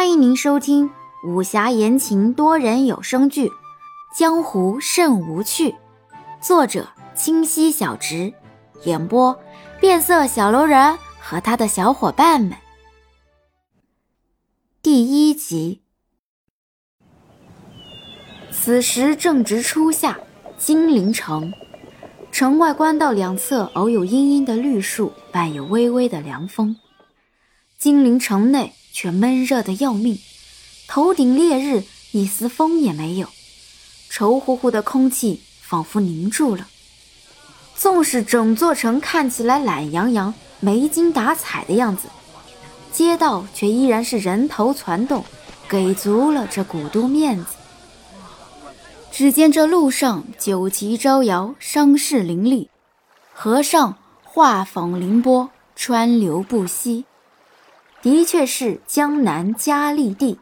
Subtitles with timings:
[0.00, 0.90] 欢迎您收听
[1.22, 3.48] 武侠言情多人有声剧
[4.16, 5.72] 《江湖甚无趣》，
[6.40, 8.32] 作者清溪小直，
[8.84, 9.38] 演播
[9.78, 12.56] 变色小楼人和他的小伙伴们。
[14.80, 15.82] 第一集。
[18.50, 20.18] 此时正值初夏，
[20.56, 21.52] 金陵城
[22.32, 26.74] 城外官道两侧偶有阴阴的绿树，伴有微微的凉风。
[27.76, 28.72] 金陵城内。
[29.00, 30.18] 却闷热的要命，
[30.86, 33.30] 头顶烈日，一丝风也没有，
[34.10, 36.68] 稠乎乎的空气仿佛凝住了。
[37.74, 42.08] 纵使整座城看起来懒洋洋、没精打采的样子，
[42.92, 45.24] 街道却依然是人头攒动，
[45.66, 47.54] 给足了这古都面子。
[49.10, 52.68] 只见这路上酒旗招摇，商市林立，
[53.32, 57.06] 河上画舫凌波，川流不息。
[58.02, 60.38] 的确是江南佳丽地。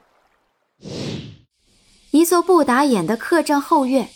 [2.11, 4.09] 一座不打眼的客栈后院，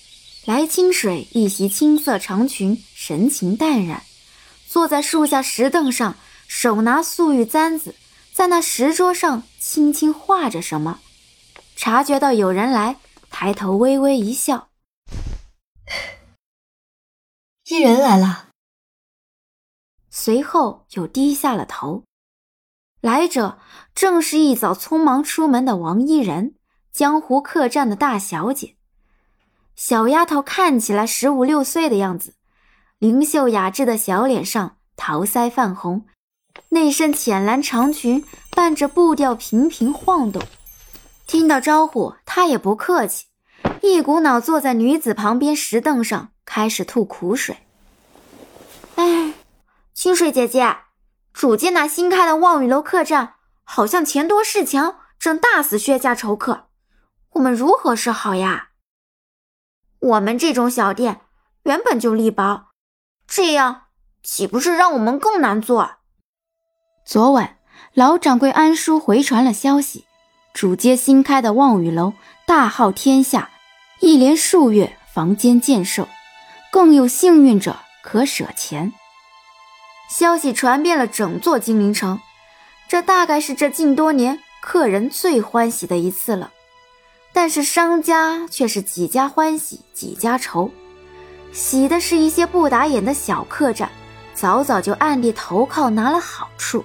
[0.46, 4.02] 来清水一袭青色长裙，神情淡然，
[4.66, 6.16] 坐在树下石凳上，
[6.46, 7.94] 手拿素玉簪子，
[8.32, 11.00] 在那石桌上轻轻画着什么。
[11.74, 12.96] 察觉到有人来，
[13.28, 14.68] 抬头微微一笑
[17.68, 18.50] ：“一人来了。”
[20.10, 22.04] 随后又低下了头。
[23.02, 23.58] 来者
[23.96, 26.54] 正是一早匆忙出门的王依人，
[26.92, 28.76] 江湖客栈的大小姐。
[29.74, 32.34] 小丫头看起来十五六岁的样子，
[33.00, 36.06] 灵秀雅致的小脸上桃腮泛红，
[36.68, 40.40] 那身浅蓝长裙伴着步调频频晃动。
[41.26, 43.26] 听到招呼，她也不客气，
[43.82, 47.56] 一股脑坐在女子旁边石凳上，开始吐苦水。
[48.94, 49.34] 哎，
[49.92, 50.76] 清水姐姐。
[51.32, 56.68] 主街那新开的望雨楼客栈，好像钱多势强，正大肆削价酬客。
[57.30, 58.68] 我们如何是好呀？
[59.98, 61.22] 我们这种小店
[61.62, 62.66] 原本就力薄，
[63.26, 63.84] 这样
[64.22, 65.96] 岂不是让我们更难做？
[67.06, 67.58] 昨晚
[67.94, 70.04] 老掌柜安叔回传了消息，
[70.52, 72.12] 主街新开的望雨楼
[72.46, 73.50] 大号天下，
[74.00, 76.06] 一连数月房间渐售，
[76.70, 78.92] 更有幸运者可舍钱。
[80.12, 82.20] 消息传遍了整座金陵城，
[82.86, 86.50] 这大概是这近多年客人最欢喜的一次了。
[87.32, 90.70] 但是商家却是几家欢喜几家愁，
[91.50, 93.88] 喜的是一些不打眼的小客栈，
[94.34, 96.84] 早早就暗地投靠拿了好处；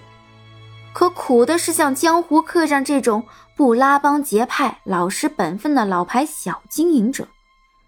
[0.93, 3.25] 可苦的是像江湖客栈这种
[3.57, 7.27] 不拉帮结派、老实本分的老牌小经营者，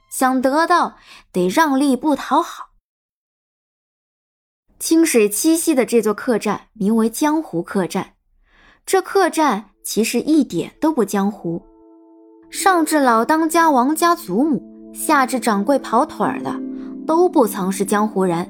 [0.09, 0.97] 想得到
[1.31, 2.65] 得让利不讨好。
[4.79, 8.13] 清水栖息的这座客栈名为江湖客栈，
[8.85, 11.61] 这客栈其实一点都不江湖。
[12.49, 14.63] 上至老当家王家祖母，
[14.93, 16.57] 下至掌柜跑腿儿的，
[17.05, 18.49] 都不曾是江湖人，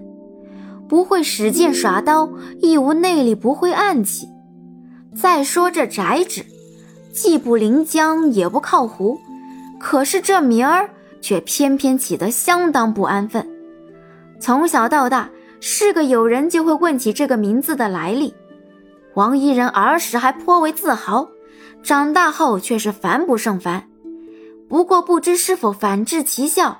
[0.88, 4.28] 不会使剑耍刀，亦无内力，不会暗器。
[5.16, 6.46] 再说这宅址，
[7.12, 9.18] 既不临江，也不靠湖，
[9.80, 10.92] 可是这名儿
[11.22, 13.50] 却偏偏起得相当不安分。
[14.40, 15.28] 从小到大。
[15.60, 18.34] 是个有人就会问起这个名字的来历。
[19.16, 21.28] 王一人儿时还颇为自豪，
[21.84, 23.90] 长大后却是烦不胜烦。
[24.70, 26.80] 不过不知是否反治其效，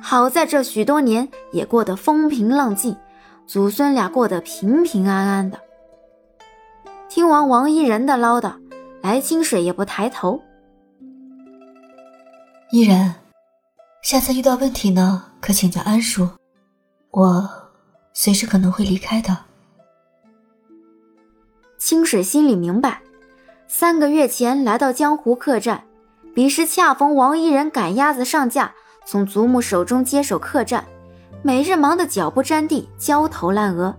[0.00, 2.96] 好在这许多年也过得风平浪静，
[3.46, 5.58] 祖孙俩过得平平安安的。
[7.08, 8.54] 听完王一人的唠叨，
[9.02, 10.40] 来清水也不抬头。
[12.70, 13.14] 一人，
[14.02, 16.28] 下次遇到问题呢，可请教安叔。
[17.10, 17.63] 我。
[18.14, 19.36] 随时可能会离开的。
[21.76, 23.02] 清水心里明白，
[23.68, 25.82] 三个月前来到江湖客栈，
[26.34, 28.72] 彼时恰逢王一人赶鸭子上架，
[29.04, 30.82] 从祖母手中接手客栈，
[31.42, 33.94] 每日忙得脚不沾地，焦头烂额。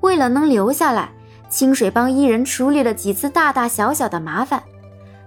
[0.00, 1.12] 为了能留下来，
[1.50, 4.62] 清水帮伊人处理了几次大大小小的麻烦，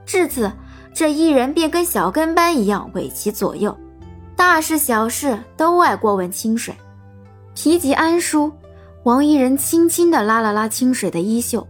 [0.05, 0.49] 至此
[0.93, 3.77] 这伊人便跟小跟班一样为其左右，
[4.35, 6.73] 大事小事都爱过问清水。
[7.53, 8.51] 提及安叔，
[9.03, 11.67] 王一人轻轻地拉了拉清水的衣袖，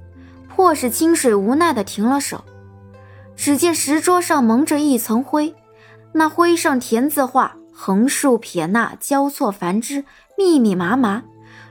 [0.47, 2.43] 迫使清水无奈地停了手。
[3.35, 5.55] 只见石桌上蒙着一层灰，
[6.11, 10.05] 那灰上田字画横竖撇捺交错繁枝，
[10.37, 11.23] 密密麻麻，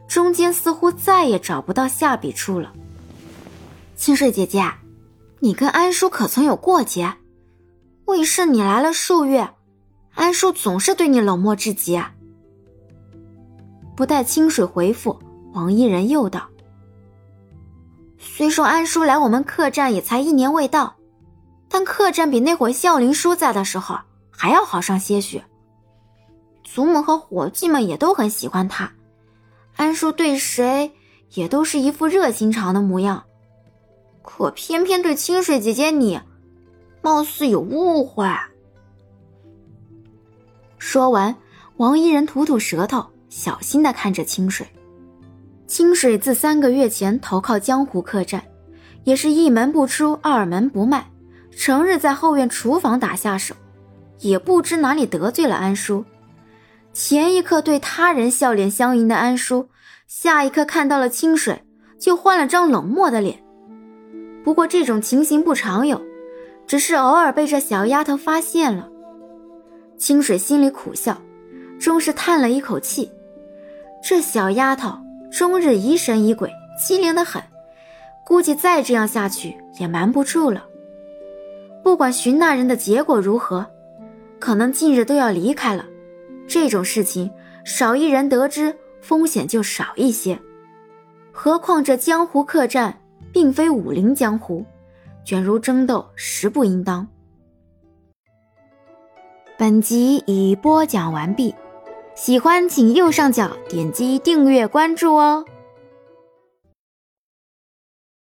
[0.08, 2.72] 中间似乎再也找不到下笔处了。
[3.96, 4.64] 清水姐姐，
[5.38, 7.14] 你跟安叔可曾有过节？
[8.06, 9.50] 为甚你来了数月，
[10.14, 12.12] 安叔总是对你冷漠至极啊？
[14.00, 15.18] 不待清水回复，
[15.52, 16.48] 王一人又道
[18.16, 20.96] ：“虽说安叔来我们客栈也才一年未到，
[21.68, 23.98] 但客栈比那会孝林叔在的时候
[24.30, 25.42] 还要好上些许。
[26.64, 28.90] 祖母和伙计们也都很喜欢他，
[29.76, 30.92] 安叔对谁
[31.34, 33.24] 也都是一副热心肠的模样，
[34.22, 36.18] 可偏偏对清水姐姐你，
[37.02, 38.26] 貌似有误会。
[40.78, 41.36] 说完，
[41.76, 44.66] 王一人吐吐舌头，小心的看着清水。
[45.66, 48.42] 清水自三个月前投靠江湖客栈，
[49.04, 51.06] 也是一门不出，二门不迈。
[51.56, 53.54] 成日在后院厨房打下手，
[54.18, 56.04] 也不知哪里得罪了安叔。
[56.92, 59.68] 前一刻对他人笑脸相迎的安叔，
[60.06, 61.62] 下一刻看到了清水
[61.98, 63.42] 就换了张冷漠的脸。
[64.42, 66.00] 不过这种情形不常有，
[66.66, 68.88] 只是偶尔被这小丫头发现了。
[69.98, 71.20] 清水心里苦笑，
[71.78, 73.10] 终是叹了一口气。
[74.10, 74.98] 这小丫头
[75.30, 77.40] 终日疑神疑鬼，机灵得很，
[78.26, 80.64] 估计再这样下去也瞒不住了。
[81.84, 83.64] 不管寻那人的结果如何，
[84.40, 85.84] 可能近日都要离开了。
[86.48, 87.30] 这种事情
[87.64, 90.36] 少一人得知，风险就少一些。
[91.30, 93.00] 何况这江湖客栈
[93.32, 94.66] 并非武林江湖，
[95.24, 97.06] 卷入争斗实不应当。
[99.56, 101.54] 本集已播讲完毕，
[102.20, 105.42] 喜欢请右上角点击订阅关注哦。